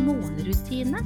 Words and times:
morgenrutine. 0.00 1.02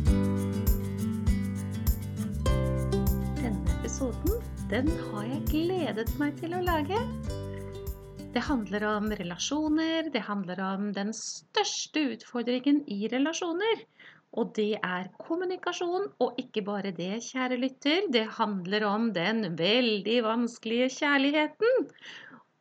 Denne 3.40 3.78
episoden 3.78 4.38
den 4.70 4.88
har 5.10 5.26
jeg 5.30 5.42
gledet 5.50 6.12
meg 6.20 6.38
til 6.40 6.56
å 6.58 6.62
lage. 6.64 6.98
Det 8.34 8.42
handler 8.44 8.84
om 8.90 9.06
relasjoner, 9.16 10.10
det 10.12 10.22
handler 10.26 10.60
om 10.60 10.88
den 10.96 11.12
største 11.16 12.02
utfordringen 12.12 12.82
i 12.92 13.06
relasjoner. 13.12 13.84
Og 14.36 14.50
det 14.58 14.74
er 14.84 15.06
kommunikasjon, 15.22 16.10
og 16.20 16.40
ikke 16.42 16.64
bare 16.66 16.92
det, 16.96 17.22
kjære 17.24 17.56
lytter. 17.62 18.10
Det 18.12 18.26
handler 18.36 18.84
om 18.90 19.12
den 19.16 19.54
veldig 19.56 20.18
vanskelige 20.26 20.90
kjærligheten. 20.98 21.86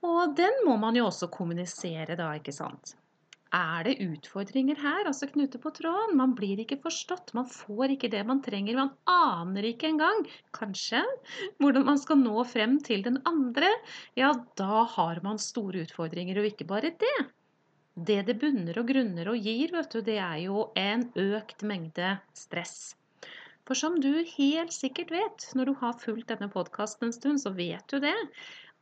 Og 0.05 0.37
den 0.37 0.61
må 0.67 0.77
man 0.79 0.95
jo 0.95 1.09
også 1.09 1.27
kommunisere, 1.33 2.15
da, 2.15 2.29
ikke 2.39 2.55
sant. 2.55 2.95
Er 3.55 3.85
det 3.87 3.99
utfordringer 4.03 4.79
her, 4.81 5.05
altså 5.07 5.29
knute 5.31 5.59
på 5.63 5.71
tråden? 5.77 6.17
Man 6.19 6.33
blir 6.35 6.59
ikke 6.59 6.79
forstått, 6.83 7.31
man 7.37 7.47
får 7.47 7.93
ikke 7.93 8.09
det 8.11 8.23
man 8.27 8.41
trenger. 8.43 8.75
Man 8.75 8.91
aner 9.07 9.69
ikke 9.69 9.87
engang, 9.93 10.25
kanskje, 10.57 10.99
hvordan 11.63 11.85
man 11.87 12.01
skal 12.01 12.19
nå 12.19 12.43
frem 12.51 12.75
til 12.83 13.05
den 13.05 13.21
andre. 13.29 13.69
Ja, 14.19 14.33
da 14.59 14.83
har 14.97 15.21
man 15.23 15.39
store 15.39 15.85
utfordringer, 15.85 16.41
og 16.41 16.49
ikke 16.49 16.67
bare 16.67 16.91
det. 16.99 17.15
Det 17.95 18.25
det 18.27 18.35
bunner 18.41 18.81
og 18.81 18.89
grunner 18.91 19.31
og 19.31 19.39
gir, 19.39 19.71
vet 19.71 19.93
du, 19.93 20.01
det 20.03 20.17
er 20.19 20.41
jo 20.43 20.65
en 20.75 21.07
økt 21.15 21.63
mengde 21.63 22.17
stress. 22.35 22.97
For 23.65 23.77
som 23.79 23.95
du 24.03 24.11
helt 24.35 24.75
sikkert 24.75 25.13
vet, 25.15 25.47
når 25.55 25.71
du 25.71 25.77
har 25.79 25.95
fulgt 26.01 26.33
denne 26.33 26.51
podkasten 26.51 27.07
en 27.07 27.15
stund, 27.15 27.39
så 27.41 27.53
vet 27.55 27.87
du 27.87 28.03
det. 28.03 28.17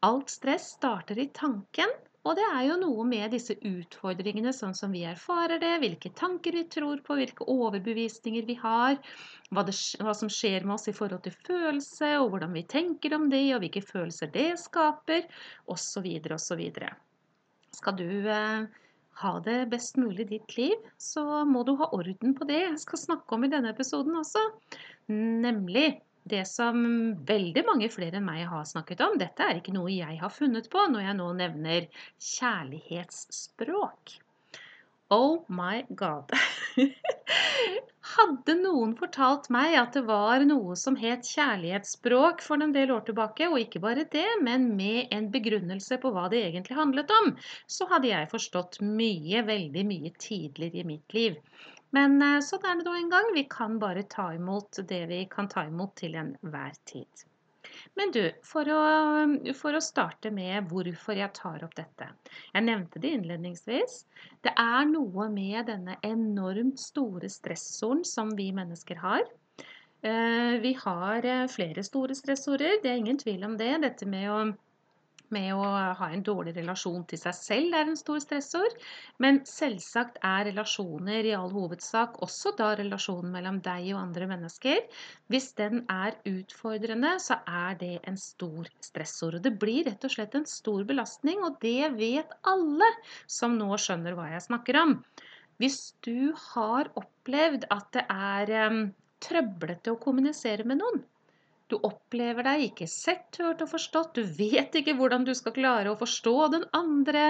Alt 0.04 0.34
stress 0.34 0.74
starter 0.80 1.22
i 1.22 1.30
tanken, 1.30 1.94
og 2.24 2.38
det 2.40 2.44
er 2.48 2.62
jo 2.70 2.76
noe 2.80 3.04
med 3.08 3.34
disse 3.36 3.56
utfordringene, 3.68 4.54
sånn 4.56 4.76
som 4.78 4.94
vi 4.96 5.02
erfarer 5.08 5.60
det, 5.60 5.74
hvilke 5.82 6.12
tanker 6.16 6.56
vi 6.56 6.64
tror 6.72 7.02
på, 7.04 7.18
hvilke 7.20 7.48
overbevisninger 7.52 8.46
vi 8.48 8.56
har, 8.62 8.96
hva, 9.52 9.66
det, 9.68 9.76
hva, 10.00 10.14
som 10.16 10.32
skjer 10.32 10.64
med 10.64 10.78
oss 10.78 10.88
i 10.88 10.96
forhold 10.96 11.26
til 11.26 11.36
følelse, 11.44 12.14
og 12.22 12.30
hvordan 12.32 12.56
vi 12.56 12.64
tenker 12.72 13.18
om 13.18 13.28
det, 13.34 13.44
og 13.56 13.66
hvilke 13.66 13.84
følelser 13.84 14.32
det 14.32 14.54
skaper, 14.62 15.28
osv. 15.68 16.08
osv. 16.38 16.64
Skal 17.74 18.00
du 18.00 18.08
eh, 18.32 18.72
ha 19.20 19.34
det 19.44 19.60
best 19.76 20.00
mulig 20.00 20.24
i 20.24 20.32
ditt 20.38 20.56
liv, 20.56 20.90
så 20.96 21.44
må 21.50 21.66
du 21.68 21.76
ha 21.82 21.92
orden 21.92 22.38
på 22.40 22.48
det 22.48 22.62
jeg 22.62 22.80
skal 22.86 23.04
snakke 23.04 23.36
om 23.36 23.44
i 23.44 23.52
denne 23.52 23.76
episoden 23.76 24.16
også, 24.24 24.48
nemlig 25.12 25.98
det 26.30 26.46
som 26.48 26.76
veldig 27.28 27.64
mange 27.68 27.90
flere 27.92 28.18
enn 28.20 28.28
meg 28.28 28.46
har 28.50 28.66
snakket 28.68 29.02
om. 29.06 29.18
Dette 29.20 29.44
er 29.46 29.60
ikke 29.60 29.76
noe 29.76 29.92
jeg 29.92 30.20
har 30.22 30.32
funnet 30.34 30.70
på 30.72 30.80
når 30.92 31.02
jeg 31.08 31.16
nå 31.20 31.28
nevner 31.40 31.82
kjærlighetsspråk. 32.32 34.20
Oh 35.14 35.44
my 35.48 35.84
god. 35.90 36.32
Hadde 38.14 38.56
noen 38.60 38.96
fortalt 38.98 39.50
meg 39.54 39.76
at 39.80 39.94
det 39.98 40.04
var 40.08 40.44
noe 40.48 40.76
som 40.80 40.96
het 41.00 41.28
kjærlighetsspråk 41.28 42.42
for 42.46 42.64
en 42.64 42.74
del 42.76 42.92
år 42.96 43.04
tilbake, 43.10 43.50
og 43.50 43.62
ikke 43.62 43.82
bare 43.84 44.08
det, 44.16 44.26
men 44.48 44.72
med 44.80 45.14
en 45.16 45.30
begrunnelse 45.34 46.00
på 46.02 46.12
hva 46.16 46.26
det 46.34 46.42
egentlig 46.48 46.80
handlet 46.80 47.14
om, 47.20 47.32
så 47.68 47.88
hadde 47.92 48.10
jeg 48.10 48.32
forstått 48.34 48.82
mye, 48.84 49.44
veldig 49.48 49.86
mye 49.92 50.12
tidligere 50.18 50.82
i 50.82 50.88
mitt 50.96 51.18
liv. 51.18 51.38
Men 51.94 52.18
eh, 52.22 52.40
sånn 52.46 52.66
er 52.66 52.80
det 52.80 52.88
nå 52.88 52.96
en 52.98 53.12
gang. 53.12 53.30
Vi 53.36 53.46
kan 53.52 53.78
bare 53.82 54.08
ta 54.10 54.32
imot 54.34 54.82
det 54.90 55.04
vi 55.12 55.22
kan 55.30 55.50
ta 55.52 55.68
imot 55.70 55.96
til 56.02 56.18
enhver 56.20 56.74
tid. 56.90 57.28
Men 57.98 58.12
du, 58.14 58.24
for 58.46 58.68
å, 58.70 58.80
for 59.58 59.78
å, 59.78 59.82
starte 59.84 60.32
med 60.34 60.68
hvorfor 60.72 61.18
jeg 61.18 61.32
tar 61.38 61.64
opp 61.66 61.76
dette. 61.78 62.10
Jeg 62.54 62.66
nevnte 62.66 63.02
det 63.02 63.14
innledningsvis. 63.18 64.04
Det 64.46 64.54
er 64.60 64.90
noe 64.90 65.30
med 65.32 65.70
denne 65.70 65.98
enormt 66.06 66.82
store 66.82 67.30
stressoren 67.32 68.04
som 68.08 68.34
vi 68.38 68.50
mennesker 68.56 69.00
har. 69.04 69.24
Eh, 70.04 70.60
vi 70.66 70.74
har 70.82 71.26
eh, 71.26 71.48
flere 71.48 71.86
store 71.86 72.18
stressorer, 72.18 72.82
det 72.84 72.92
er 72.92 73.00
ingen 73.00 73.22
tvil 73.22 73.46
om 73.48 73.58
det. 73.60 73.72
Dette 73.86 74.10
med 74.10 74.30
å 74.32 74.40
med 75.34 75.50
å 75.58 75.64
ha 76.00 76.10
en 76.14 76.24
dårlig 76.26 76.54
relasjon 76.56 77.04
til 77.10 77.20
seg 77.20 77.36
selv 77.38 77.78
er 77.78 77.90
en 77.90 78.00
stor 78.00 78.22
stressord. 78.24 78.78
Men 79.24 79.42
selvsagt 79.50 80.20
er 80.24 80.48
relasjoner 80.50 81.28
i 81.28 81.34
all 81.38 81.52
hovedsak 81.54 82.22
også 82.26 82.54
da 82.60 82.72
relasjonen 82.80 83.34
mellom 83.34 83.60
deg 83.66 83.90
og 83.96 84.02
andre 84.04 84.30
mennesker. 84.32 84.82
Hvis 85.34 85.52
den 85.60 85.84
er 85.92 86.18
utfordrende, 86.30 87.16
så 87.24 87.40
er 87.50 87.78
det 87.82 87.94
en 88.10 88.20
stor 88.20 88.70
stressord. 88.86 89.40
Og 89.40 89.46
det 89.48 89.56
blir 89.62 89.88
rett 89.90 90.06
og 90.06 90.16
slett 90.16 90.38
en 90.38 90.50
stor 90.50 90.86
belastning, 90.90 91.44
og 91.44 91.60
det 91.64 91.94
vet 91.98 92.34
alle 92.50 92.90
som 93.26 93.58
nå 93.60 93.74
skjønner 93.82 94.18
hva 94.18 94.32
jeg 94.34 94.48
snakker 94.48 94.82
om. 94.84 94.98
Hvis 95.62 95.94
du 96.06 96.34
har 96.54 96.90
opplevd 97.00 97.68
at 97.74 97.90
det 97.96 98.04
er 98.10 98.54
um, 98.72 98.86
trøblete 99.24 99.94
å 99.94 100.00
kommunisere 100.02 100.66
med 100.68 100.82
noen, 100.82 101.04
du 101.72 101.78
opplever 101.88 102.46
deg 102.46 102.66
ikke 102.68 102.88
sett, 102.92 103.40
hørt 103.40 103.64
og 103.64 103.72
forstått. 103.72 104.20
Du 104.20 104.24
vet 104.38 104.76
ikke 104.76 104.96
hvordan 105.00 105.26
du 105.28 105.32
skal 105.38 105.56
klare 105.56 105.94
å 105.94 106.00
forstå 106.00 106.36
den 106.54 106.66
andre. 106.78 107.26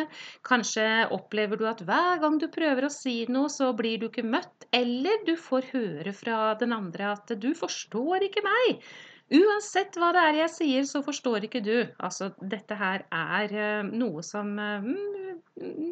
Kanskje 0.48 0.88
opplever 1.16 1.60
du 1.60 1.68
at 1.70 1.84
hver 1.86 2.22
gang 2.24 2.40
du 2.42 2.50
prøver 2.52 2.88
å 2.88 2.94
si 2.94 3.22
noe, 3.32 3.52
så 3.54 3.72
blir 3.78 4.02
du 4.02 4.10
ikke 4.10 4.26
møtt. 4.26 4.68
Eller 4.74 5.24
du 5.28 5.36
får 5.40 5.70
høre 5.72 6.16
fra 6.18 6.54
den 6.60 6.76
andre 6.76 7.14
at 7.14 7.36
'du 7.38 7.54
forstår 7.58 8.28
ikke 8.30 8.46
meg'. 8.46 8.82
Uansett 9.34 9.96
hva 9.98 10.12
det 10.14 10.24
er 10.30 10.38
jeg 10.44 10.52
sier, 10.54 10.84
så 10.86 11.02
forstår 11.06 11.48
ikke 11.48 11.64
du. 11.64 11.78
Altså, 11.98 12.34
dette 12.38 12.76
her 12.78 13.06
er 13.10 13.54
eh, 13.56 13.88
noe 13.88 14.22
som 14.26 14.52
eh, 14.60 14.90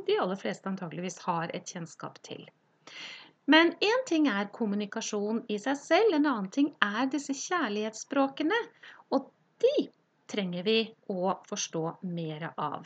de 0.08 0.18
aller 0.20 0.38
fleste 0.38 0.70
antageligvis 0.70 1.22
har 1.26 1.54
et 1.56 1.66
kjennskap 1.66 2.20
til. 2.28 2.44
Men 3.48 3.74
én 3.82 4.06
ting 4.08 4.28
er 4.30 4.52
kommunikasjon 4.54 5.42
i 5.50 5.58
seg 5.60 5.78
selv, 5.80 6.16
en 6.16 6.28
annen 6.30 6.50
ting 6.54 6.70
er 6.86 7.10
disse 7.12 7.34
kjærlighetsspråkene. 7.34 8.60
Og 9.16 9.32
de 9.64 9.88
trenger 10.32 10.64
vi 10.68 10.80
å 11.10 11.36
forstå 11.50 11.84
mer 12.04 12.52
av. 12.56 12.86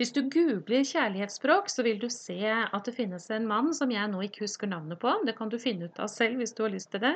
Hvis 0.00 0.14
du 0.16 0.22
googler 0.32 0.80
kjærlighetsspråk, 0.88 1.66
så 1.68 1.82
vil 1.84 1.98
du 2.00 2.06
se 2.08 2.38
at 2.48 2.86
det 2.88 2.94
finnes 2.96 3.26
en 3.36 3.44
mann 3.44 3.66
som 3.76 3.90
jeg 3.92 4.08
nå 4.08 4.22
ikke 4.24 4.46
husker 4.46 4.70
navnet 4.70 4.96
på, 5.02 5.10
det 5.28 5.34
kan 5.36 5.50
du 5.52 5.58
finne 5.60 5.90
ut 5.90 5.98
av 6.00 6.08
selv 6.08 6.40
hvis 6.40 6.54
du 6.56 6.62
har 6.64 6.72
lyst 6.72 6.88
til 6.94 7.02
det, 7.02 7.10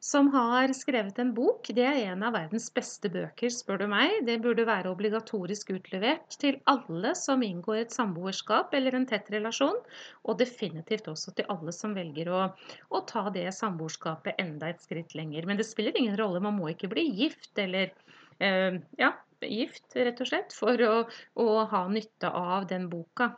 som 0.00 0.30
har 0.32 0.72
skrevet 0.72 1.20
en 1.20 1.34
bok. 1.36 1.68
Det 1.76 1.84
er 1.84 1.98
en 2.14 2.24
av 2.24 2.32
verdens 2.32 2.70
beste 2.72 3.10
bøker, 3.12 3.52
spør 3.52 3.82
du 3.82 3.86
meg. 3.92 4.22
Det 4.24 4.38
burde 4.40 4.64
være 4.64 4.88
obligatorisk 4.94 5.74
utlevert 5.76 6.38
til 6.40 6.56
alle 6.70 7.12
som 7.20 7.44
inngår 7.44 7.82
et 7.82 7.92
samboerskap 7.92 8.72
eller 8.72 8.96
en 8.96 9.04
tett 9.10 9.28
relasjon, 9.34 9.76
og 10.24 10.40
definitivt 10.40 11.12
også 11.12 11.36
til 11.36 11.52
alle 11.52 11.76
som 11.76 11.92
velger 11.92 12.32
å, 12.32 12.42
å 12.88 13.02
ta 13.04 13.26
det 13.36 13.50
samboerskapet 13.52 14.40
enda 14.40 14.72
et 14.72 14.80
skritt 14.80 15.12
lenger. 15.12 15.44
Men 15.44 15.60
det 15.60 15.68
spiller 15.68 15.92
ingen 16.00 16.16
rolle, 16.16 16.40
man 16.40 16.56
må 16.56 16.72
ikke 16.72 16.88
bli 16.96 17.04
gift 17.20 17.52
eller 17.60 17.92
uh, 18.40 18.80
ja, 18.96 19.12
gift, 19.50 19.86
rett 19.96 20.20
og 20.20 20.30
slett, 20.30 20.56
for 20.56 20.80
å, 20.86 20.96
å 21.40 21.48
ha 21.70 21.86
nytte 21.88 22.30
av 22.30 22.68
den 22.70 22.88
boka. 22.92 23.32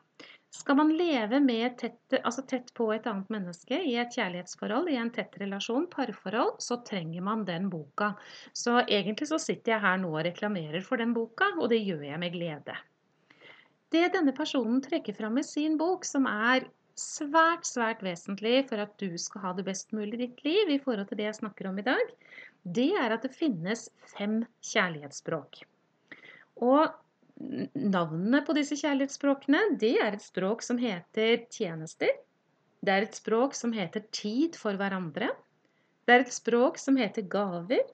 Skal 0.56 0.77
man 0.78 0.93
leve 0.97 1.41
tett, 1.77 2.15
altså 2.22 2.43
tett, 2.49 2.72
på 2.75 2.89
et 2.94 3.06
annet 3.06 3.28
menneske 3.28 3.76
i 3.76 3.97
et 4.00 4.14
kjærlighetsforhold, 4.14 4.88
i 4.88 4.97
en 4.97 5.11
tett 5.12 5.37
relasjon, 5.43 5.88
parforhold, 5.93 6.56
så 6.64 6.79
trenger 6.87 7.20
man 7.20 7.44
den 7.44 7.69
boka. 7.69 8.14
Så 8.53 8.79
egentlig 8.87 9.29
så 9.29 9.38
sitter 9.43 9.75
jeg 9.75 9.85
her 9.85 10.00
nå 10.00 10.14
og 10.14 10.25
reklamerer 10.25 10.81
for 10.87 11.03
den 11.03 11.12
boka, 11.17 11.50
og 11.61 11.69
det 11.75 11.82
gjør 11.82 12.06
jeg 12.09 12.23
med 12.23 12.32
glede. 12.38 12.79
Det 13.93 14.09
denne 14.14 14.32
personen 14.35 14.81
trekker 14.82 15.14
fram 15.14 15.37
i 15.38 15.44
sin 15.47 15.76
bok, 15.79 16.09
som 16.09 16.25
er 16.31 16.64
svært, 16.97 17.69
svært 17.69 18.02
vesentlig 18.02 18.64
for 18.70 18.81
at 18.82 18.97
du 19.02 19.12
skal 19.20 19.44
ha 19.44 19.55
det 19.56 19.67
best 19.69 19.93
mulig 19.93 20.17
i 20.17 20.25
ditt 20.25 20.44
liv 20.47 20.73
i 20.73 20.81
forhold 20.82 21.11
til 21.11 21.20
det 21.20 21.29
jeg 21.29 21.41
snakker 21.43 21.69
om 21.69 21.79
i 21.79 21.87
dag, 21.87 22.12
det 22.64 22.91
er 22.97 23.12
at 23.14 23.29
det 23.29 23.37
finnes 23.37 23.91
fem 24.17 24.41
kjærlighetsspråk. 24.73 25.67
Og 26.64 26.87
navnene 27.76 28.41
på 28.47 28.55
disse 28.56 28.79
kjærlighetsspråkene, 28.81 29.62
det 29.81 29.97
er 30.00 30.17
et 30.17 30.25
språk 30.25 30.64
som 30.64 30.79
heter 30.81 31.44
tjenester. 31.53 32.14
Det 32.81 32.94
er 32.94 33.05
et 33.05 33.19
språk 33.19 33.56
som 33.58 33.75
heter 33.76 34.06
tid 34.14 34.56
for 34.56 34.79
hverandre. 34.79 35.32
Det 36.06 36.14
er 36.14 36.25
et 36.25 36.32
språk 36.32 36.79
som 36.81 36.97
heter 37.00 37.26
gaver. 37.29 37.85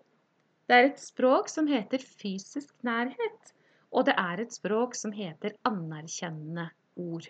Det 0.68 0.78
er 0.78 0.90
et 0.90 1.00
språk 1.00 1.50
som 1.50 1.66
heter 1.70 2.02
fysisk 2.02 2.74
nærhet. 2.86 3.54
Og 3.92 4.06
det 4.08 4.14
er 4.20 4.40
et 4.40 4.54
språk 4.54 4.94
som 4.96 5.12
heter 5.12 5.56
anerkjennende 5.68 6.68
ord. 7.00 7.26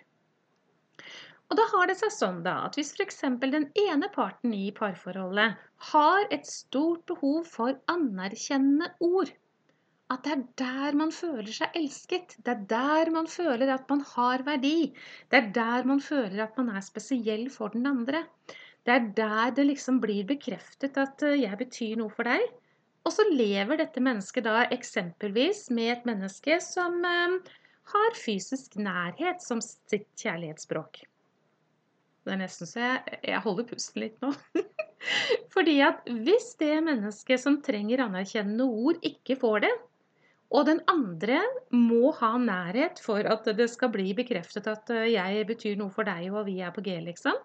Og 1.51 1.57
da 1.59 1.65
har 1.73 1.89
det 1.89 1.97
seg 1.99 2.11
sånn 2.15 2.39
da, 2.45 2.55
at 2.67 2.77
hvis 2.79 2.93
f.eks. 2.95 3.19
den 3.41 3.67
ene 3.77 4.09
parten 4.13 4.53
i 4.55 4.71
parforholdet 4.75 5.59
har 5.91 6.27
et 6.33 6.47
stort 6.49 7.03
behov 7.09 7.43
for 7.49 7.75
anerkjennende 7.91 8.89
ord, 9.03 9.29
at 10.13 10.25
det 10.25 10.33
er 10.33 10.43
der 10.61 10.97
man 10.97 11.11
føler 11.15 11.51
seg 11.53 11.77
elsket, 11.79 12.35
det 12.45 12.53
er 12.53 12.65
der 12.69 13.11
man 13.13 13.29
føler 13.29 13.73
at 13.73 13.89
man 13.89 14.03
har 14.13 14.43
verdi, 14.47 14.91
det 15.31 15.39
er 15.39 15.49
der 15.55 15.87
man 15.89 16.01
føler 16.03 16.43
at 16.45 16.59
man 16.59 16.73
er 16.75 16.85
spesiell 16.85 17.49
for 17.53 17.73
den 17.73 17.87
andre. 17.89 18.25
Det 18.83 18.93
er 18.93 19.07
der 19.15 19.53
det 19.55 19.65
liksom 19.69 20.01
blir 20.03 20.27
bekreftet 20.27 20.97
at 20.99 21.23
eh, 21.23 21.39
jeg 21.45 21.59
betyr 21.59 21.95
noe 21.99 22.11
for 22.11 22.27
deg. 22.27 22.43
Og 23.03 23.11
så 23.15 23.25
lever 23.31 23.79
dette 23.79 24.03
mennesket 24.03 24.45
da 24.47 24.65
eksempelvis 24.71 25.69
med 25.75 25.91
et 25.97 26.05
menneske 26.07 26.59
som 26.63 26.99
eh, 27.07 27.39
har 27.93 28.19
fysisk 28.19 28.77
nærhet 28.79 29.43
som 29.43 29.63
sitt 29.63 30.07
kjærlighetsspråk. 30.19 31.03
Det 32.23 32.31
er 32.31 32.39
nesten 32.39 32.67
så 32.67 32.79
jeg, 32.79 33.17
jeg 33.33 33.43
holder 33.43 33.67
pusten 33.67 34.03
litt 34.05 34.21
nå. 34.23 34.31
Fordi 35.55 35.79
at 35.83 36.05
hvis 36.07 36.53
det 36.59 36.77
mennesket 36.85 37.41
som 37.43 37.59
trenger 37.63 38.05
anerkjennende 38.05 38.67
ord, 38.67 38.99
ikke 39.03 39.35
får 39.39 39.65
det, 39.65 39.73
og 40.53 40.67
den 40.67 40.79
andre 40.91 41.39
må 41.73 42.11
ha 42.19 42.35
nærhet 42.37 42.99
for 43.01 43.25
at 43.25 43.47
det 43.57 43.65
skal 43.71 43.89
bli 43.93 44.11
bekreftet 44.17 44.67
at 44.69 44.91
eh, 44.93 45.09
jeg 45.15 45.47
betyr 45.49 45.79
noe 45.79 45.89
for 45.93 46.05
deg, 46.05 46.27
og 46.29 46.45
vi 46.45 46.59
er 46.61 46.73
på 46.75 46.83
G, 46.85 46.99
liksom, 47.07 47.39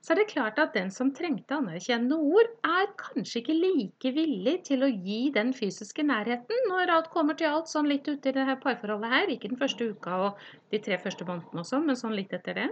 så 0.00 0.14
er 0.14 0.22
det 0.22 0.30
klart 0.30 0.60
at 0.62 0.72
den 0.76 0.88
som 0.94 1.12
trengte 1.16 1.58
anerkjennende 1.58 2.16
ord, 2.16 2.48
er 2.64 2.88
kanskje 3.00 3.42
ikke 3.42 3.58
like 3.58 4.14
villig 4.16 4.56
til 4.70 4.86
å 4.86 4.90
gi 4.90 5.20
den 5.34 5.52
fysiske 5.56 6.06
nærheten 6.08 6.70
når 6.70 6.94
alt 6.96 7.12
kommer 7.12 7.36
til 7.36 7.52
alt, 7.52 7.68
sånn 7.68 7.90
litt 7.90 8.08
ute 8.08 8.32
i 8.32 8.36
det 8.36 8.48
her 8.48 8.58
parforholdet 8.64 9.12
her. 9.12 9.34
Ikke 9.34 9.52
den 9.52 9.60
første 9.60 9.92
uka 9.92 10.16
og 10.30 10.42
de 10.72 10.80
tre 10.84 10.98
første 11.04 11.28
månedene 11.28 11.64
og 11.64 11.68
sånn, 11.68 11.84
men 11.88 12.00
sånn 12.00 12.16
litt 12.16 12.32
etter 12.36 12.62
det. 12.62 12.68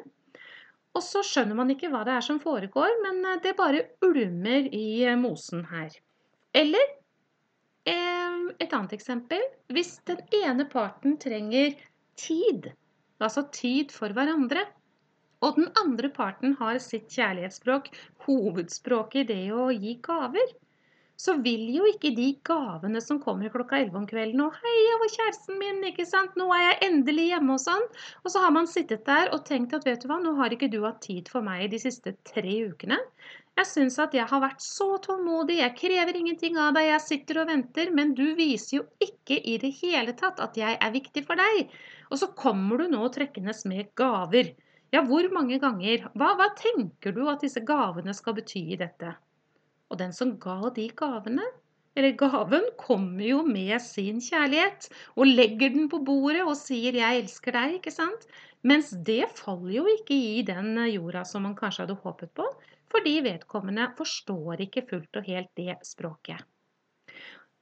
Og 0.97 1.05
så 1.05 1.23
skjønner 1.25 1.56
man 1.56 1.73
ikke 1.73 1.89
hva 1.93 2.03
det 2.05 2.17
er 2.17 2.25
som 2.25 2.41
foregår, 2.41 2.97
men 3.05 3.21
eh, 3.29 3.41
det 3.44 3.56
bare 3.61 3.87
ulmer 4.05 4.73
i 4.73 5.05
eh, 5.05 5.21
mosen 5.21 5.67
her. 5.69 5.93
Eller 6.56 6.97
et 7.87 8.73
annet 8.73 8.94
eksempel. 8.96 9.43
Hvis 9.73 9.96
den 10.08 10.23
ene 10.43 10.67
parten 10.70 11.17
trenger 11.20 11.75
tid, 12.20 12.70
altså 13.23 13.46
tid 13.55 13.93
for 13.94 14.14
hverandre, 14.14 14.64
og 15.43 15.58
den 15.58 15.70
andre 15.81 16.11
parten 16.14 16.55
har 16.61 16.79
sitt 16.82 17.08
kjærlighetsspråk, 17.11 17.90
hovedspråket 18.26 19.25
i 19.25 19.29
det 19.32 19.46
å 19.56 19.70
gi 19.75 19.96
gaver, 20.05 20.55
så 21.23 21.37
vil 21.45 21.69
jo 21.71 21.85
ikke 21.87 22.11
de 22.17 22.29
gavene 22.49 23.01
som 23.05 23.21
kommer 23.23 23.53
klokka 23.55 23.79
11 23.79 23.99
om 24.01 24.07
kvelden 24.11 24.41
og 24.43 24.57
'Hei, 24.59 24.73
jeg 24.89 24.97
var 25.03 25.13
kjæresten 25.13 25.61
min, 25.61 25.85
ikke 25.91 26.07
sant? 26.09 26.35
Nå 26.41 26.49
er 26.57 26.63
jeg 26.65 26.89
endelig 26.89 27.27
hjemme', 27.29 27.55
og 27.55 27.63
sånn. 27.63 27.85
Og 28.25 28.35
så 28.35 28.43
har 28.43 28.55
man 28.57 28.67
sittet 28.67 29.05
der 29.07 29.31
og 29.37 29.45
tenkt 29.47 29.77
at 29.79 29.87
'vet 29.87 30.03
du 30.03 30.09
hva, 30.11 30.19
nå 30.25 30.35
har 30.41 30.51
ikke 30.57 30.71
du 30.73 30.81
hatt 30.83 31.01
tid 31.07 31.31
for 31.31 31.47
meg 31.47 31.71
de 31.71 31.79
siste 31.85 32.17
tre 32.33 32.57
ukene'. 32.73 32.99
Jeg 33.61 33.69
syns 33.69 33.99
at 34.03 34.15
jeg 34.17 34.27
har 34.27 34.41
vært 34.41 34.63
så 34.65 34.89
tålmodig, 35.07 35.61
jeg 35.61 35.77
krever 35.77 36.17
ingenting 36.17 36.57
av 36.57 36.75
deg, 36.75 36.89
jeg 36.89 37.07
sitter 37.07 37.43
og 37.43 37.51
venter, 37.53 37.91
men 37.95 38.15
du 38.19 38.35
viser 38.35 38.79
jo 38.79 38.85
ikke 39.07 39.39
i 39.39 39.59
det 39.63 39.75
hele 39.83 40.15
tatt 40.19 40.41
at 40.41 40.57
jeg 40.57 40.79
er 40.81 40.95
viktig 40.95 41.27
for 41.27 41.37
deg. 41.37 41.69
Og 42.11 42.19
så 42.19 42.33
kommer 42.35 42.83
du 42.83 42.89
nå 42.89 43.07
trekkende 43.15 43.55
med 43.71 43.95
gaver. 43.95 44.55
Ja, 44.93 45.05
hvor 45.07 45.29
mange 45.33 45.61
ganger? 45.61 46.09
Hva, 46.17 46.35
hva 46.41 46.49
tenker 46.57 47.15
du 47.15 47.29
at 47.29 47.45
disse 47.45 47.61
gavene 47.61 48.17
skal 48.17 48.41
bety 48.41 48.73
i 48.73 48.81
dette? 48.81 49.15
Og 49.93 49.99
den 50.00 50.15
som 50.17 50.39
ga 50.41 50.71
de 50.73 50.87
gavene, 50.97 51.44
eller 51.93 52.15
gaven, 52.17 52.65
kommer 52.81 53.25
jo 53.27 53.43
med 53.44 53.77
sin 53.85 54.23
kjærlighet 54.25 54.89
og 55.12 55.29
legger 55.29 55.75
den 55.75 55.91
på 55.93 56.00
bordet 56.06 56.47
og 56.47 56.56
sier 56.56 56.97
'jeg 56.97 57.21
elsker 57.21 57.53
deg', 57.53 57.75
ikke 57.77 57.93
sant? 57.93 58.25
Mens 58.65 58.94
det 59.09 59.29
faller 59.37 59.75
jo 59.77 59.85
ikke 59.99 60.17
i 60.17 60.43
den 60.47 60.79
jorda 60.89 61.25
som 61.29 61.43
man 61.43 61.56
kanskje 61.59 61.85
hadde 61.85 62.00
håpet 62.00 62.33
på, 62.33 62.47
fordi 62.94 63.21
vedkommende 63.27 63.91
forstår 63.99 64.65
ikke 64.65 64.87
fullt 64.89 65.21
og 65.21 65.29
helt 65.29 65.53
det 65.56 65.77
språket. 65.85 66.41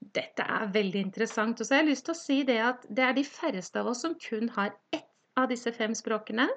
Dette 0.00 0.42
er 0.42 0.72
veldig 0.72 1.00
interessant. 1.00 1.60
Og 1.60 1.66
så 1.66 1.74
har 1.74 1.82
jeg 1.82 1.90
lyst 1.90 2.06
til 2.08 2.14
å 2.14 2.22
si 2.22 2.42
det 2.48 2.58
at 2.64 2.86
det 2.88 3.04
er 3.04 3.12
de 3.12 3.24
færreste 3.24 3.80
av 3.80 3.90
oss 3.92 4.02
som 4.06 4.14
kun 4.14 4.48
har 4.56 4.72
ett 4.92 5.09
av 5.38 5.50
disse 5.52 5.72
fem 5.72 5.94
språkene, 5.94 6.48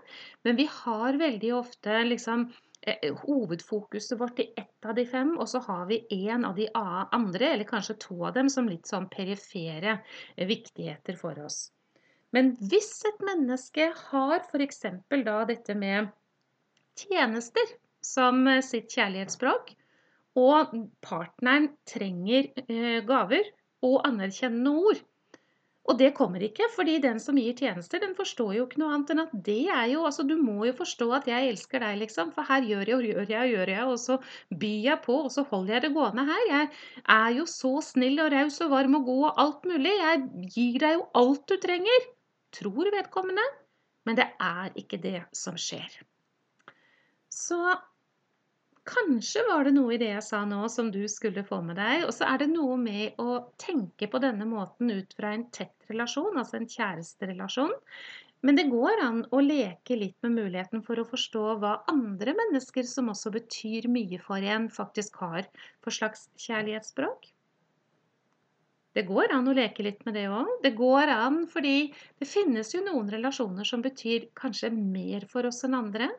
men 0.43 0.57
vi 0.57 0.69
har 0.71 1.19
veldig 1.19 1.53
ofte 1.59 2.01
liksom 2.07 2.47
Eh, 2.85 3.15
hovedfokuset 3.15 4.19
vårt 4.19 4.39
i 4.39 4.53
ett 4.55 4.85
av 4.85 4.95
de 4.95 5.05
fem, 5.05 5.37
og 5.39 5.47
så 5.49 5.59
har 5.63 5.85
vi 5.85 6.01
en 6.27 6.45
av 6.45 6.55
de 6.55 6.65
andre, 6.75 7.53
eller 7.53 7.63
kanskje 7.63 7.95
to 7.99 8.17
av 8.27 8.33
dem, 8.35 8.49
som 8.51 8.67
litt 8.67 8.89
sånn 8.89 9.05
perifere 9.11 9.93
eh, 10.35 10.47
viktigheter 10.47 11.15
for 11.15 11.39
oss. 11.45 11.69
Men 12.35 12.51
hvis 12.59 12.91
et 13.07 13.23
menneske 13.23 13.87
har 14.09 14.35
f.eks. 14.41 14.83
da 15.29 15.37
dette 15.47 15.77
med 15.79 16.11
tjenester 16.99 17.71
som 18.03 18.43
eh, 18.51 18.59
sitt 18.59 18.91
kjærlighetsspråk, 18.91 19.71
og 20.43 20.75
partneren 21.05 21.69
trenger 21.87 22.49
gaver 23.05 23.47
og 23.85 23.99
anerkjennende 24.09 24.71
ord, 24.89 25.03
og 25.83 25.97
det 25.99 26.13
kommer 26.15 26.43
ikke, 26.45 26.69
fordi 26.71 26.95
den 27.03 27.17
som 27.19 27.35
gir 27.35 27.55
tjenester, 27.59 27.99
den 27.99 28.13
forstår 28.15 28.53
jo 28.55 28.67
ikke 28.67 28.79
noe 28.79 28.93
annet 28.95 29.09
enn 29.11 29.21
at 29.25 29.33
det 29.45 29.65
er 29.67 29.89
jo 29.91 30.05
Altså, 30.07 30.23
du 30.27 30.37
må 30.39 30.63
jo 30.67 30.75
forstå 30.77 31.09
at 31.17 31.27
jeg 31.27 31.49
elsker 31.51 31.83
deg, 31.83 31.97
liksom. 32.03 32.31
For 32.35 32.47
her 32.47 32.63
gjør 32.67 32.91
jeg 32.91 32.95
og 32.95 33.07
gjør 33.09 33.33
jeg 33.33 33.41
og 33.41 33.51
gjør 33.51 33.71
jeg, 33.73 33.87
og 33.91 33.99
så 33.99 34.17
byr 34.61 34.79
jeg 34.87 35.01
på, 35.03 35.17
og 35.25 35.31
så 35.33 35.43
holder 35.49 35.75
jeg 35.75 35.85
det 35.85 35.91
gående 35.97 36.25
her. 36.29 36.43
Jeg 36.49 36.69
er 37.17 37.35
jo 37.39 37.45
så 37.51 37.73
snill 37.83 38.23
og 38.23 38.31
raus 38.31 38.61
og 38.63 38.71
varm 38.71 38.95
og 38.99 39.09
god 39.09 39.25
og 39.29 39.43
alt 39.43 39.67
mulig. 39.73 39.93
Jeg 39.99 40.49
gir 40.55 40.79
deg 40.85 40.97
jo 40.97 41.05
alt 41.23 41.43
du 41.51 41.55
trenger. 41.67 42.09
Tror 42.55 42.91
vedkommende. 42.95 43.47
Men 44.07 44.19
det 44.19 44.29
er 44.39 44.71
ikke 44.79 44.99
det 45.03 45.19
som 45.35 45.59
skjer. 45.59 45.99
Så 47.31 47.59
Kanskje 48.83 49.45
var 49.47 49.63
det 49.63 49.71
noe 49.77 49.93
i 49.95 49.99
det 50.01 50.09
jeg 50.09 50.23
sa 50.25 50.41
nå 50.47 50.65
som 50.71 50.89
du 50.91 51.03
skulle 51.11 51.45
få 51.47 51.61
med 51.63 51.77
deg. 51.79 52.03
Og 52.07 52.11
så 52.15 52.27
er 52.27 52.41
det 52.41 52.49
noe 52.51 52.75
med 52.79 53.19
å 53.21 53.37
tenke 53.61 54.09
på 54.11 54.19
denne 54.23 54.47
måten 54.49 54.91
ut 54.91 55.13
fra 55.15 55.31
en 55.35 55.45
tett 55.55 55.87
relasjon, 55.91 56.35
altså 56.39 56.59
en 56.59 56.67
kjæresterelasjon. 56.73 57.71
Men 58.43 58.59
det 58.59 58.65
går 58.67 58.99
an 59.05 59.21
å 59.31 59.39
leke 59.39 59.95
litt 59.95 60.17
med 60.25 60.35
muligheten 60.35 60.83
for 60.83 60.99
å 60.99 61.07
forstå 61.07 61.43
hva 61.61 61.77
andre 61.93 62.33
mennesker 62.35 62.83
som 62.89 63.07
også 63.13 63.31
betyr 63.31 63.87
mye 63.87 64.19
for 64.19 64.43
en, 64.43 64.67
faktisk 64.67 65.21
har 65.23 65.47
for 65.79 65.95
slags 65.95 66.27
kjærlighetsspråk. 66.43 67.29
Det 68.93 69.05
går 69.07 69.31
an 69.33 69.47
å 69.47 69.55
leke 69.57 69.85
litt 69.87 70.03
med 70.05 70.19
det 70.19 70.27
òg. 70.27 70.49
Det 70.61 70.73
går 70.77 71.09
an 71.15 71.39
fordi 71.49 71.93
det 72.19 72.27
finnes 72.29 72.75
jo 72.75 72.83
noen 72.83 73.07
relasjoner 73.15 73.65
som 73.65 73.81
betyr 73.81 74.27
kanskje 74.37 74.69
mer 74.75 75.23
for 75.31 75.47
oss 75.49 75.63
enn 75.65 75.79
andre. 75.79 76.11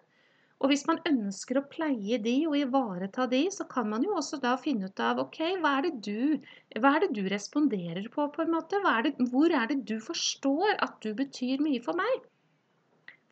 Og 0.65 0.71
hvis 0.73 0.87
man 0.89 0.97
ønsker 1.05 1.59
å 1.61 1.67
pleie 1.69 2.17
de 2.25 2.33
og 2.49 2.55
ivareta 2.57 3.27
de, 3.29 3.43
så 3.53 3.67
kan 3.69 3.91
man 3.91 4.05
jo 4.06 4.15
også 4.17 4.39
da 4.41 4.55
finne 4.56 4.89
ut 4.89 5.01
av 5.05 5.19
ok, 5.21 5.41
hva 5.61 5.75
er 5.77 5.85
det 5.85 5.91
du, 6.06 6.39
er 6.73 7.03
det 7.03 7.11
du 7.13 7.27
responderer 7.29 8.06
på, 8.15 8.25
på 8.33 8.47
en 8.47 8.55
måte? 8.55 8.81
Er 8.81 9.05
det, 9.05 9.13
hvor 9.29 9.53
er 9.53 9.69
det 9.69 9.83
du 9.91 9.99
forstår 10.01 10.79
at 10.87 10.97
du 11.05 11.11
betyr 11.19 11.61
mye 11.61 11.83
for 11.85 12.01
meg? 12.01 12.25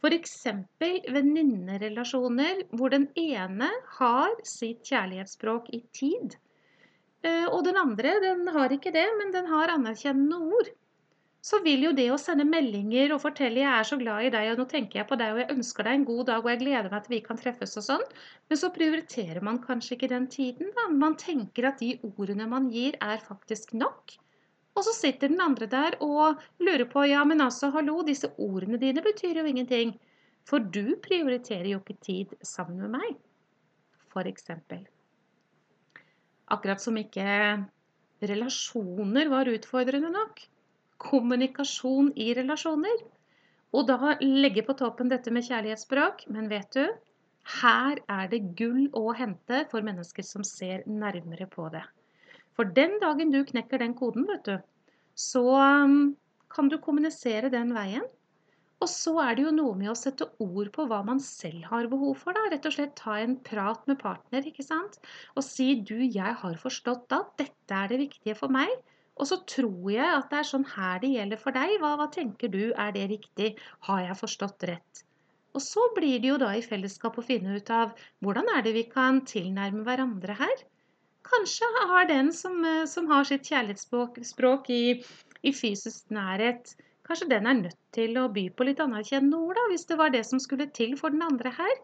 F.eks. 0.02 0.36
venninnerelasjoner 1.16 2.66
hvor 2.76 2.92
den 2.92 3.08
ene 3.16 3.70
har 3.96 4.36
sitt 4.44 4.84
kjærlighetsspråk 4.92 5.72
i 5.72 5.80
tid. 5.96 6.36
Eh, 7.24 7.46
og 7.48 7.62
den 7.64 7.80
andre 7.80 8.18
den 8.20 8.44
har 8.52 8.76
ikke 8.76 8.92
det, 8.92 9.08
men 9.22 9.32
den 9.32 9.48
har 9.48 9.72
anerkjennende 9.72 10.42
ord 10.52 10.72
så 11.42 11.58
vil 11.64 11.88
jo 11.88 11.90
det 11.98 12.04
å 12.14 12.18
sende 12.22 12.44
meldinger 12.46 13.12
og 13.14 13.20
fortelle 13.24 13.58
'jeg 13.64 13.78
er 13.78 13.86
så 13.88 13.96
glad 13.98 14.26
i 14.26 14.30
deg', 14.30 14.50
og 14.52 14.58
'nå 14.58 14.66
tenker 14.70 15.00
jeg 15.00 15.08
på 15.08 15.16
deg, 15.18 15.32
og 15.32 15.38
jeg 15.40 15.54
ønsker 15.56 15.82
deg 15.82 15.94
en 15.98 16.04
god 16.10 16.26
dag, 16.26 16.44
og 16.44 16.50
jeg 16.50 16.60
gleder 16.60 16.90
meg 16.90 17.02
til 17.02 17.14
vi 17.14 17.20
kan 17.20 17.40
treffes', 17.40 17.76
og 17.80 17.84
sånn, 17.86 18.04
men 18.48 18.58
så 18.60 18.70
prioriterer 18.76 19.42
man 19.42 19.58
kanskje 19.58 19.96
ikke 19.96 20.08
den 20.12 20.28
tiden, 20.28 20.70
da. 20.76 20.84
Man 20.88 21.16
tenker 21.16 21.66
at 21.66 21.82
de 21.82 21.98
ordene 22.06 22.46
man 22.46 22.70
gir, 22.70 22.94
er 23.02 23.18
faktisk 23.18 23.74
nok. 23.74 24.14
Og 24.76 24.86
så 24.86 24.94
sitter 24.94 25.28
den 25.28 25.40
andre 25.40 25.66
der 25.66 25.98
og 26.00 26.38
lurer 26.60 26.86
på 26.86 27.02
'ja, 27.10 27.24
men 27.24 27.40
altså, 27.40 27.72
hallo, 27.72 28.02
disse 28.06 28.30
ordene 28.38 28.78
dine 28.78 29.02
betyr 29.02 29.42
jo 29.42 29.44
ingenting', 29.44 29.98
for 30.44 30.58
du 30.60 30.94
prioriterer 30.94 31.72
jo 31.72 31.80
ikke 31.80 31.98
tid 32.00 32.38
sammen 32.42 32.78
med 32.78 32.90
meg, 33.00 33.18
for 34.14 34.22
eksempel. 34.22 34.86
Akkurat 36.48 36.80
som 36.80 36.94
ikke 36.94 37.66
relasjoner 38.22 39.28
var 39.28 39.50
utfordrende 39.50 40.10
nok 40.12 40.51
kommunikasjon 41.02 42.12
i 42.20 42.32
relasjoner. 42.38 43.02
Og 43.72 43.88
da 43.88 44.16
legge 44.20 44.64
på 44.66 44.76
toppen 44.76 45.10
dette 45.12 45.32
med 45.32 45.46
kjærlighetsspråk. 45.48 46.26
Men 46.34 46.50
vet 46.52 46.76
du, 46.76 46.84
her 47.62 48.00
er 48.12 48.28
det 48.30 48.42
gull 48.58 48.86
å 48.98 49.12
hente 49.16 49.64
for 49.72 49.84
mennesker 49.86 50.26
som 50.26 50.44
ser 50.46 50.84
nærmere 50.86 51.48
på 51.50 51.68
det. 51.74 51.82
For 52.56 52.68
den 52.68 52.98
dagen 53.02 53.32
du 53.32 53.40
knekker 53.48 53.80
den 53.80 53.96
koden, 53.96 54.26
vet 54.28 54.44
du, 54.48 54.58
så 55.16 55.44
um, 55.56 56.12
kan 56.52 56.68
du 56.68 56.76
kommunisere 56.80 57.50
den 57.52 57.72
veien. 57.76 58.04
Og 58.82 58.90
så 58.90 59.14
er 59.22 59.36
det 59.38 59.44
jo 59.44 59.52
noe 59.54 59.76
med 59.78 59.92
å 59.92 59.98
sette 59.98 60.26
ord 60.42 60.68
på 60.74 60.84
hva 60.90 61.00
man 61.06 61.20
selv 61.22 61.68
har 61.70 61.86
behov 61.90 62.16
for. 62.18 62.34
da, 62.34 62.48
Rett 62.50 62.66
og 62.66 62.74
slett 62.74 62.96
ta 62.98 63.14
en 63.22 63.36
prat 63.46 63.84
med 63.86 64.00
partner 64.00 64.48
ikke 64.48 64.64
sant? 64.66 64.98
og 65.36 65.46
si 65.46 65.68
du, 65.86 66.00
jeg 66.02 66.34
har 66.40 66.56
forstått 66.58 67.14
at 67.14 67.36
dette 67.38 67.78
er 67.78 67.92
det 67.92 68.00
viktige 68.02 68.34
for 68.38 68.52
meg. 68.52 68.72
Og 69.20 69.28
så 69.28 69.38
tror 69.48 69.90
jeg 69.92 70.08
at 70.08 70.30
det 70.32 70.38
er 70.40 70.48
sånn 70.48 70.68
her 70.72 71.00
det 71.02 71.12
gjelder 71.12 71.40
for 71.40 71.54
deg. 71.56 71.76
Hva, 71.82 71.94
hva 72.00 72.08
tenker 72.14 72.52
du? 72.52 72.62
Er 72.72 72.92
det 72.96 73.08
riktig? 73.12 73.54
Har 73.88 74.04
jeg 74.06 74.20
forstått 74.22 74.68
rett? 74.70 75.02
Og 75.52 75.60
så 75.60 75.82
blir 75.96 76.20
det 76.20 76.30
jo 76.30 76.38
da 76.40 76.54
i 76.56 76.64
fellesskap 76.64 77.18
å 77.20 77.24
finne 77.26 77.58
ut 77.58 77.70
av 77.76 77.92
hvordan 78.24 78.48
er 78.54 78.62
det 78.64 78.72
vi 78.76 78.84
kan 78.94 79.20
tilnærme 79.28 79.84
hverandre 79.84 80.36
her. 80.38 80.62
Kanskje 81.28 81.68
har 81.90 82.08
den 82.08 82.32
som, 82.32 82.64
eh, 82.64 82.86
som 82.92 83.10
har 83.12 83.28
sitt 83.28 83.44
kjærlighetsspråk 83.50 84.70
i, 84.74 84.84
i, 85.42 85.52
fysisk 85.52 86.10
nærhet, 86.10 86.72
kanskje 87.06 87.28
den 87.34 87.46
er 87.46 87.60
nødt 87.60 87.78
til 87.94 88.16
å 88.18 88.30
by 88.32 88.48
på 88.56 88.66
litt 88.66 88.80
anerkjennende 88.82 89.38
ord, 89.38 89.60
da, 89.60 89.68
hvis 89.70 89.86
det 89.90 89.98
var 90.00 90.10
det 90.14 90.24
som 90.26 90.40
skulle 90.42 90.70
til 90.80 90.96
for 90.98 91.14
den 91.14 91.22
andre 91.28 91.52
her. 91.60 91.74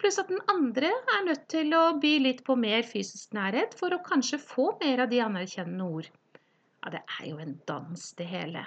Pluss 0.00 0.20
at 0.22 0.30
den 0.32 0.40
andre 0.52 0.92
er 1.16 1.26
nødt 1.26 1.46
til 1.52 1.74
å 1.74 1.84
by 2.00 2.14
litt 2.24 2.44
på 2.46 2.56
mer 2.62 2.86
fysisk 2.86 3.34
nærhet 3.36 3.74
for 3.78 3.96
å 3.96 4.02
kanskje 4.06 4.38
få 4.42 4.70
mer 4.82 5.04
av 5.04 5.12
de 5.12 5.22
anerkjennende 5.24 5.90
ord. 5.98 6.10
Ja, 6.86 6.90
det 6.94 7.00
er 7.18 7.24
jo 7.26 7.40
en 7.42 7.56
dans, 7.66 8.02
det 8.14 8.24
hele. 8.30 8.60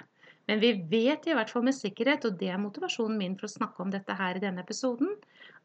Men 0.44 0.58
vi 0.60 0.74
vet 0.90 1.24
i 1.24 1.32
hvert 1.32 1.48
fall 1.48 1.62
med 1.64 1.72
sikkerhet, 1.72 2.26
og 2.28 2.34
det 2.36 2.50
er 2.52 2.58
motivasjonen 2.60 3.16
min 3.16 3.36
for 3.40 3.48
å 3.48 3.52
snakke 3.54 3.80
om 3.80 3.94
dette 3.94 4.12
her 4.18 4.36
i 4.36 4.42
denne 4.42 4.60
episoden, 4.60 5.14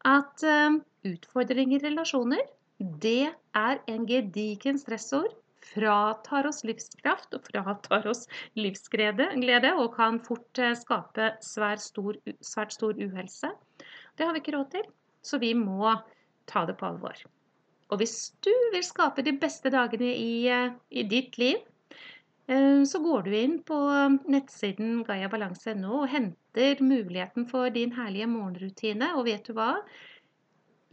at 0.08 0.44
uh, 0.48 0.78
utfordringer 1.04 1.76
i 1.76 1.90
relasjoner, 1.90 2.40
det 3.04 3.28
er 3.60 3.82
en 3.92 4.08
gedigen 4.08 4.80
stressord. 4.80 5.36
Fratar 5.66 6.48
oss 6.48 6.62
livskraft 6.64 7.36
og 7.36 7.44
fratar 7.50 8.08
oss 8.08 8.24
livsglede 8.56 9.74
og 9.74 9.92
kan 9.98 10.16
fort 10.24 10.64
uh, 10.64 10.72
skape 10.80 11.28
svært 11.44 11.84
stor, 11.84 12.16
svært 12.40 12.72
stor 12.72 12.96
uhelse. 12.96 13.52
Det 14.16 14.24
har 14.24 14.32
vi 14.32 14.46
ikke 14.46 14.56
råd 14.56 14.72
til, 14.78 14.88
så 15.20 15.44
vi 15.44 15.52
må 15.60 15.92
ta 16.48 16.64
det 16.64 16.80
på 16.80 16.88
alvor. 16.88 17.20
Og 17.92 18.00
hvis 18.00 18.30
du 18.40 18.54
vil 18.72 18.84
skape 18.86 19.28
de 19.28 19.36
beste 19.44 19.68
dagene 19.76 20.14
i, 20.16 20.36
uh, 20.48 20.70
i 20.88 21.04
ditt 21.04 21.36
liv, 21.36 21.60
Eh, 21.60 21.75
så 22.46 23.00
går 23.02 23.24
du 23.26 23.32
inn 23.34 23.56
på 23.66 23.76
nettsiden 24.30 25.00
gaiabalanse.no 25.06 26.02
og 26.04 26.10
henter 26.12 26.82
muligheten 26.84 27.48
for 27.50 27.72
din 27.74 27.96
herlige 27.96 28.28
morgenrutine. 28.30 29.08
Og 29.18 29.26
vet 29.26 29.48
du 29.48 29.56
hva? 29.56 29.72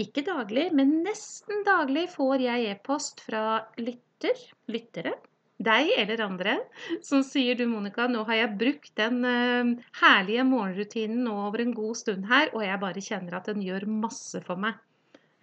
Ikke 0.01 0.23
daglig, 0.25 0.71
men 0.73 1.03
nesten 1.05 1.61
daglig 1.67 2.07
får 2.15 2.41
jeg 2.41 2.71
e-post 2.71 3.21
fra 3.27 3.43
lytter, 3.77 4.39
lyttere, 4.73 5.13
deg 5.63 5.91
eller 6.01 6.23
andre, 6.25 6.55
som 7.05 7.21
sier 7.25 7.57
du 7.59 7.67
Monica, 7.69 8.07
nå 8.09 8.23
har 8.27 8.39
jeg 8.39 8.57
brukt 8.59 8.91
den 8.99 9.21
uh, 9.21 9.85
herlige 10.01 10.45
morgenrutinen 10.49 11.27
over 11.29 11.61
en 11.63 11.75
god 11.77 11.99
stund 11.99 12.27
her, 12.31 12.49
og 12.55 12.65
jeg 12.65 12.81
bare 12.81 13.05
kjenner 13.05 13.37
at 13.37 13.51
den 13.51 13.61
gjør 13.63 13.85
masse 13.89 14.41
for 14.47 14.59
meg. 14.59 14.81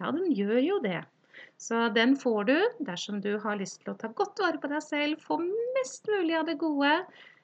Ja, 0.01 0.11
den 0.11 0.31
gjør 0.35 0.59
jo 0.59 0.81
det. 0.83 0.99
Så 1.61 1.87
den 1.95 2.15
får 2.19 2.43
du 2.49 2.55
dersom 2.87 3.21
du 3.21 3.35
har 3.43 3.59
lyst 3.59 3.81
til 3.83 3.93
å 3.93 3.97
ta 3.99 4.09
godt 4.15 4.41
vare 4.41 4.61
på 4.61 4.71
deg 4.71 4.83
selv, 4.85 5.21
få 5.21 5.37
mest 5.41 6.09
mulig 6.09 6.35
av 6.39 6.47
det 6.49 6.57
gode, 6.61 6.93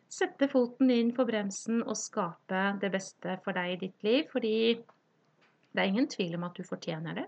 sette 0.10 0.48
foten 0.51 0.92
inn 0.94 1.12
på 1.16 1.25
bremsen 1.27 1.82
og 1.84 1.98
skape 2.00 2.63
det 2.82 2.92
beste 2.94 3.38
for 3.44 3.58
deg 3.58 3.74
i 3.75 3.80
ditt 3.88 4.08
liv. 4.08 4.27
Fordi 4.32 4.56
det 4.77 5.84
er 5.84 5.92
ingen 5.92 6.10
tvil 6.10 6.38
om 6.39 6.48
at 6.48 6.58
du 6.58 6.66
fortjener 6.68 7.22
det. 7.22 7.27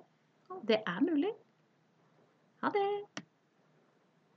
Det 0.68 0.82
er 0.82 1.02
mulig. 1.06 1.34
Ha 2.64 2.72
det! 2.76 3.26